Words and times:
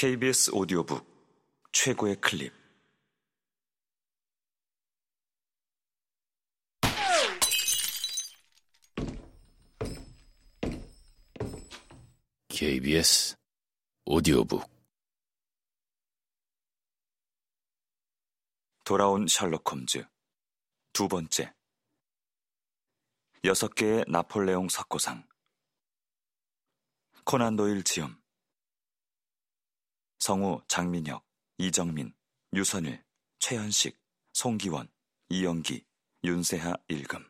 KBS 0.00 0.52
오디오북 0.52 1.04
최고의 1.72 2.20
클립. 2.20 2.52
KBS 12.46 13.34
오디오북. 14.04 14.70
돌아온 18.84 19.26
셜록 19.26 19.68
홈즈. 19.68 20.06
두 20.92 21.08
번째. 21.08 21.52
여섯 23.42 23.74
개의 23.74 24.04
나폴레옹 24.06 24.68
석고상. 24.68 25.26
코난 27.24 27.56
도일 27.56 27.82
지음 27.82 28.16
성우 30.18 30.62
장민혁, 30.68 31.24
이정민, 31.58 32.12
유선일, 32.54 33.04
최현식, 33.38 33.98
송기원, 34.32 34.88
이영기, 35.28 35.84
윤세하 36.24 36.74
일금 36.88 37.24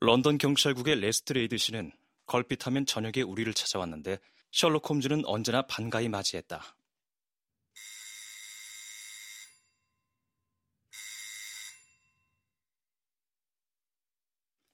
런던 0.00 0.38
경찰국의 0.38 1.00
레스트레이드 1.00 1.56
씨는 1.56 1.92
걸핏하면 2.26 2.86
저녁에 2.86 3.22
우리를 3.22 3.52
찾아왔는데 3.54 4.18
셜록 4.52 4.88
홈즈는 4.88 5.24
언제나 5.24 5.62
반가이 5.62 6.08
맞이했다. 6.08 6.76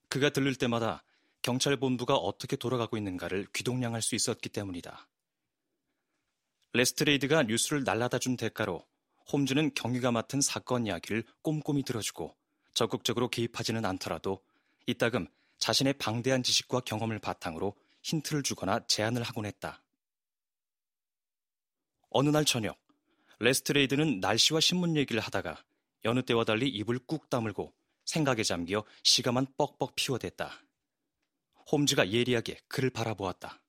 그가 0.09 0.31
들릴 0.31 0.55
때마다 0.55 1.03
경찰 1.45 1.77
본부가 1.77 2.17
어떻게 2.17 2.57
돌아가고 2.57 2.97
있는가를 2.97 3.47
귀동냥할 3.53 4.01
수 4.01 4.15
있었기 4.15 4.49
때문이다. 4.49 5.07
레스트레이드가 6.73 7.43
뉴스를 7.43 7.85
날라다 7.85 8.19
준 8.19 8.39
대가로 8.39 8.83
홈즈는 9.31 9.75
경위가 9.75 10.11
맡은 10.11 10.41
사건 10.41 10.87
이야기를 10.87 11.23
꼼꼼히 11.43 11.83
들어주고 11.83 12.35
적극적으로 12.73 13.29
개입하지는 13.29 13.85
않더라도 13.85 14.43
이따금 14.87 15.27
자신의 15.59 15.93
방대한 15.99 16.43
지식과 16.43 16.81
경험을 16.81 17.19
바탕으로 17.19 17.77
힌트를 18.03 18.43
주거나 18.43 18.81
제안을 18.87 19.23
하곤 19.23 19.45
했다. 19.45 19.83
어느 22.09 22.31
날 22.31 22.47
저녁, 22.47 22.79
레스트레이드는 23.41 24.21
날씨와 24.21 24.61
신문 24.61 24.97
얘기를 24.97 25.21
하다가 25.21 25.63
여느 26.07 26.23
때와 26.23 26.45
달리 26.45 26.69
입을 26.69 27.01
꾹 27.01 27.29
다물고 27.29 27.75
생각에 28.07 28.43
잠겨 28.43 28.83
시가만 29.03 29.47
뻑뻑 29.59 29.95
피워댔다. 29.95 30.64
홈즈가 31.71 32.11
예리하게 32.11 32.61
그를 32.69 32.91
바라보았다. 32.91 33.61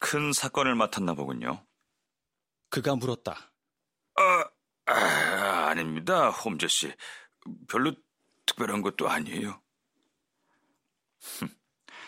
큰 0.00 0.32
사건을 0.32 0.74
맡았나 0.74 1.14
보군요. 1.14 1.66
그가 2.70 2.94
물었다. 2.96 3.52
아, 4.16 4.44
아 4.86 5.28
아 5.68 5.74
닙니다, 5.74 6.30
홈즈 6.30 6.66
씨. 6.66 6.90
별로 7.68 7.94
특별한 8.46 8.80
것도 8.80 9.06
아니에요. 9.06 9.62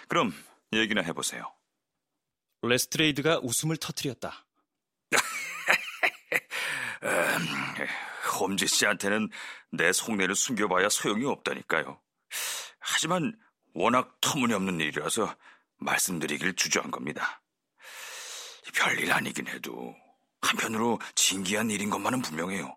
그럼 0.08 0.32
얘기나 0.72 1.02
해보세요. 1.02 1.54
레스트레이드가 2.62 3.40
웃음을 3.42 3.76
터뜨렸다. 3.76 4.46
음, 7.02 7.46
홈즈 8.40 8.66
씨한테는 8.66 9.28
내 9.72 9.92
속내를 9.92 10.34
숨겨봐야 10.34 10.88
소용이 10.88 11.26
없다니까요. 11.26 12.00
하지만 12.78 13.38
워낙 13.74 14.16
터무니없는 14.20 14.80
일이라서 14.80 15.34
말씀드리길 15.78 16.54
주저한 16.56 16.90
겁니다. 16.90 17.42
별일 18.74 19.12
아니긴 19.12 19.48
해도 19.48 19.94
한편으로 20.42 20.98
진기한 21.14 21.70
일인 21.70 21.91
것만은 21.91 22.22
분명해요. 22.22 22.76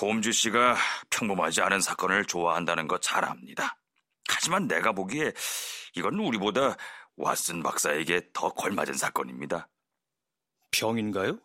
홈즈 0.00 0.32
씨가 0.32 0.76
평범하지 1.10 1.60
않은 1.62 1.80
사건을 1.80 2.24
좋아한다는 2.26 2.86
거 2.86 2.98
잘 2.98 3.24
압니다. 3.24 3.76
하지만 4.28 4.68
내가 4.68 4.92
보기에 4.92 5.32
이건 5.94 6.14
우리보다 6.18 6.76
왓슨 7.18 7.64
박사에게 7.64 8.30
더 8.32 8.52
걸맞은 8.52 8.94
사건입니다. 8.94 9.68
병인가요? 10.70 11.40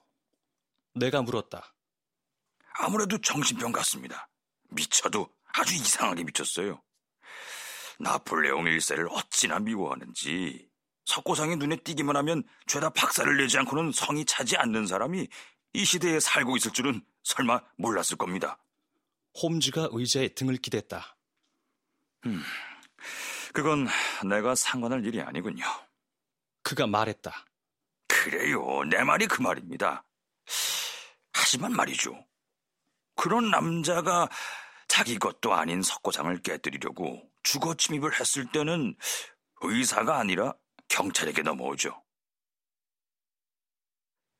내가 0.93 1.21
물었다. 1.23 1.73
아무래도 2.75 3.19
정신병 3.19 3.71
같습니다. 3.71 4.29
미쳐도 4.69 5.33
아주 5.53 5.73
이상하게 5.73 6.23
미쳤어요. 6.25 6.81
나폴레옹 8.03 8.67
일세를 8.67 9.07
어찌나 9.09 9.59
미워하는지 9.59 10.69
석고상이 11.05 11.55
눈에 11.55 11.77
띄기만 11.77 12.15
하면 12.17 12.43
죄다 12.67 12.89
박살을 12.89 13.37
내지 13.37 13.57
않고는 13.57 13.91
성이 13.91 14.25
차지 14.25 14.55
않는 14.57 14.87
사람이 14.87 15.27
이 15.73 15.85
시대에 15.85 16.19
살고 16.19 16.55
있을 16.57 16.71
줄은 16.71 17.01
설마 17.23 17.61
몰랐을 17.77 18.17
겁니다. 18.17 18.57
홈즈가 19.41 19.89
의자에 19.91 20.29
등을 20.29 20.57
기댔다. 20.57 21.17
음, 22.25 22.41
그건 23.53 23.87
내가 24.29 24.55
상관할 24.55 25.05
일이 25.05 25.21
아니군요. 25.21 25.65
그가 26.61 26.87
말했다. 26.87 27.45
그래요. 28.07 28.83
내 28.89 29.03
말이 29.03 29.27
그 29.27 29.41
말입니다. 29.41 30.05
하지만 31.33 31.73
말이죠. 31.73 32.25
그런 33.15 33.49
남자가 33.49 34.29
자기 34.87 35.17
것도 35.17 35.53
아닌 35.53 35.81
석고상을 35.81 36.41
깨뜨리려고 36.41 37.32
주거 37.43 37.75
침입을 37.75 38.19
했을 38.19 38.49
때는 38.51 38.95
의사가 39.61 40.17
아니라 40.17 40.53
경찰에게 40.87 41.41
넘어오죠. 41.41 42.03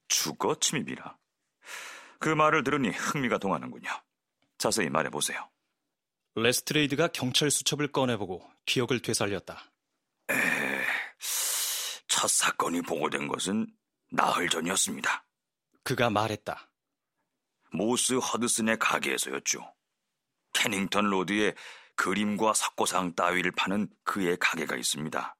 주거 0.08 0.56
침입이라. 0.60 1.18
그 2.20 2.30
말을 2.30 2.64
들으니 2.64 2.90
흥미가 2.90 3.38
동하는군요. 3.38 3.90
자세히 4.58 4.90
말해보세요. 4.90 5.50
레스트레이드가 6.36 7.10
경찰 7.10 7.52
수첩을 7.52 7.92
꺼내보고 7.92 8.50
기억을 8.66 9.02
되살렸다. 9.02 9.72
에... 10.32 10.34
첫 12.08 12.30
사건이 12.30 12.84
보고된 12.84 13.28
것은 13.28 13.68
나흘 14.12 14.48
전이었습니다. 14.48 15.26
그가 15.84 16.10
말했다. 16.10 16.70
모스 17.72 18.14
허드슨의 18.14 18.78
가게에서였죠. 18.80 19.74
캐닝턴 20.54 21.10
로드에 21.10 21.56
그림과 21.96 22.54
석고상 22.54 23.16
따위를 23.16 23.52
파는 23.52 23.88
그의 24.04 24.38
가게가 24.40 24.76
있습니다. 24.76 25.36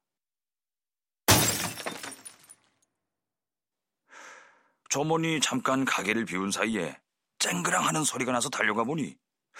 조문이 4.88 5.40
잠깐 5.40 5.84
가게를 5.84 6.24
비운 6.24 6.50
사이에 6.50 6.96
쨍그랑 7.40 7.84
하는 7.84 8.04
소리가 8.04 8.32
나서 8.32 8.48
달려가 8.48 8.84
보니 8.84 9.16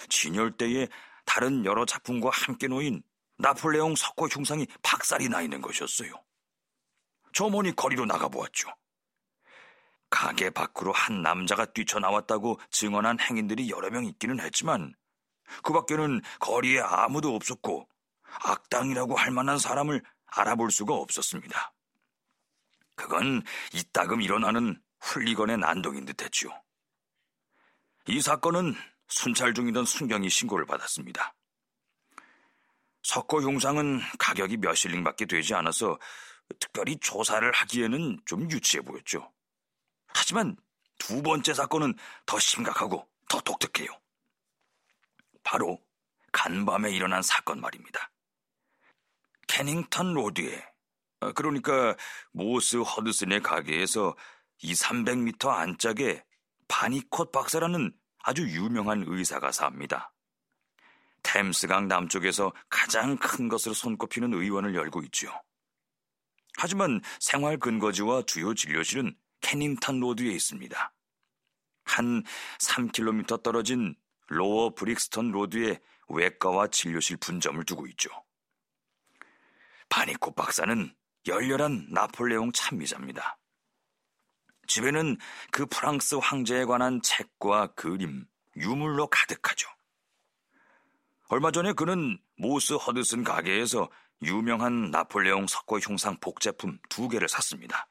진열대에 0.09 0.87
다른 1.25 1.65
여러 1.65 1.85
작품과 1.85 2.29
함께 2.31 2.67
놓인 2.67 3.03
나폴레옹 3.37 3.95
석고 3.95 4.27
흉상이 4.27 4.65
박살이 4.81 5.27
나 5.29 5.41
있는 5.41 5.61
것이었어요. 5.61 6.13
조문이 7.33 7.75
거리로 7.75 8.05
나가보았죠. 8.05 8.69
가게 10.09 10.49
밖으로 10.49 10.93
한 10.93 11.21
남자가 11.21 11.65
뛰쳐나왔다고 11.65 12.59
증언한 12.69 13.19
행인들이 13.19 13.69
여러 13.69 13.89
명 13.89 14.05
있기는 14.05 14.39
했지만 14.39 14.93
그 15.63 15.73
밖에는 15.73 16.21
거리에 16.39 16.79
아무도 16.81 17.35
없었고 17.35 17.87
악당이라고 18.43 19.15
할 19.15 19.31
만한 19.31 19.57
사람을 19.57 20.03
알아볼 20.25 20.71
수가 20.71 20.93
없었습니다. 20.93 21.73
그건 22.95 23.43
이따금 23.73 24.21
일어나는 24.21 24.81
훌리건의 24.99 25.57
난동인 25.57 26.05
듯했죠. 26.05 26.49
이 28.07 28.21
사건은 28.21 28.75
순찰 29.07 29.53
중이던 29.53 29.85
순경이 29.85 30.29
신고를 30.29 30.65
받았습니다. 30.65 31.35
석고 33.03 33.41
흉상은 33.41 34.01
가격이 34.17 34.57
몇 34.57 34.73
실링밖에 34.73 35.25
되지 35.25 35.53
않아서 35.53 35.99
특별히 36.59 36.97
조사를 36.97 37.49
하기에는 37.51 38.19
좀 38.25 38.49
유치해 38.49 38.81
보였죠. 38.81 39.31
하지만 40.07 40.57
두 40.97 41.21
번째 41.21 41.53
사건은 41.53 41.93
더 42.25 42.39
심각하고 42.39 43.07
더 43.29 43.39
독특해요. 43.41 43.89
바로 45.45 45.79
간밤에 46.33 46.91
일어난 46.91 47.21
사건 47.21 47.61
말입니다. 47.61 48.11
캐닝턴 49.47 50.13
로드에 50.13 50.65
어, 51.21 51.31
그러니까 51.31 51.95
모스 52.33 52.77
허드슨의 52.77 53.41
가게에서 53.41 54.15
2, 54.59 54.73
300m 54.73 55.47
안짝에 55.47 56.25
바니콧 56.67 57.31
박사라는 57.31 57.93
아주 58.23 58.49
유명한 58.49 59.05
의사가 59.07 59.51
삽니다. 59.51 60.11
템스강 61.23 61.87
남쪽에서 61.87 62.51
가장 62.69 63.17
큰 63.17 63.47
것으로 63.47 63.73
손꼽히는 63.73 64.33
의원을 64.33 64.75
열고 64.75 65.03
있죠. 65.03 65.31
하지만 66.57 67.01
생활 67.19 67.57
근거지와 67.57 68.23
주요 68.23 68.53
진료실은 68.53 69.15
캐닝턴 69.41 69.99
로드에 69.99 70.31
있습니다. 70.31 70.93
한 71.83 72.23
3km 72.59 73.43
떨어진 73.43 73.95
로어 74.27 74.73
브릭스턴 74.73 75.31
로드에 75.31 75.79
외과와 76.09 76.67
진료실 76.67 77.17
분점을 77.17 77.63
두고 77.65 77.87
있죠. 77.87 78.09
바니코 79.89 80.33
박사는 80.33 80.93
열렬한 81.27 81.87
나폴레옹 81.89 82.51
찬미자입니다. 82.51 83.37
집에는 84.67 85.17
그 85.51 85.65
프랑스 85.67 86.15
황제에 86.15 86.65
관한 86.65 87.01
책과 87.01 87.73
그림, 87.73 88.25
유물로 88.55 89.07
가득하죠. 89.07 89.69
얼마 91.29 91.51
전에 91.51 91.73
그는 91.73 92.19
모스 92.37 92.73
허드슨 92.73 93.23
가게에서 93.23 93.89
유명한 94.21 94.91
나폴레옹 94.91 95.47
석고 95.47 95.79
흉상 95.79 96.17
복제품 96.19 96.79
두 96.89 97.07
개를 97.09 97.27
샀습니다. 97.29 97.87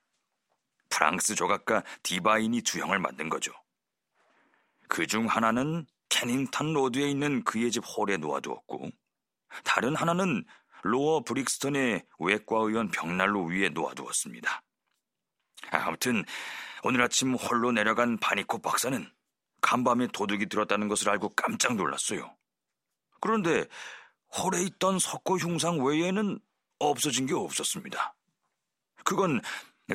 프랑스 0.88 1.34
조각가 1.34 1.82
디바인이 2.02 2.62
주형을 2.62 2.98
만든 2.98 3.28
거죠. 3.28 3.52
그 4.88 5.06
중 5.06 5.26
하나는 5.26 5.86
캐닝턴 6.14 6.72
로드에 6.72 7.10
있는 7.10 7.42
그의 7.42 7.72
집 7.72 7.82
홀에 7.84 8.18
놓아두었고, 8.18 8.88
다른 9.64 9.96
하나는 9.96 10.44
로어 10.82 11.24
브릭스턴의 11.24 12.04
외과의원 12.20 12.92
벽난로 12.92 13.46
위에 13.46 13.70
놓아두었습니다. 13.70 14.62
아무튼 15.70 16.24
오늘 16.84 17.02
아침 17.02 17.34
홀로 17.34 17.72
내려간 17.72 18.18
바니콧 18.18 18.58
박사는 18.58 19.10
간밤에 19.60 20.06
도둑이 20.08 20.46
들었다는 20.46 20.86
것을 20.86 21.10
알고 21.10 21.30
깜짝 21.30 21.74
놀랐어요. 21.74 22.36
그런데 23.20 23.66
홀에 24.36 24.62
있던 24.62 25.00
석고 25.00 25.38
흉상 25.38 25.84
외에는 25.84 26.38
없어진 26.78 27.26
게 27.26 27.34
없었습니다. 27.34 28.14
그건 29.02 29.40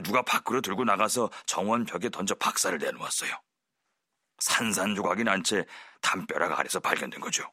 누가 0.03 0.21
밖으로 0.23 0.59
들고 0.59 0.83
나가서 0.83 1.29
정원 1.45 1.85
벽에 1.85 2.09
던져 2.09 2.35
박살을 2.35 2.79
내놓았어요. 2.79 3.31
산산조각이 4.39 5.23
난 5.23 5.43
채 5.43 5.65
담벼락 6.01 6.59
아래서 6.59 6.79
발견된 6.79 7.19
거죠. 7.19 7.43